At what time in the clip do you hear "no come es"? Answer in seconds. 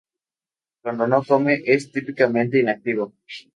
1.05-1.91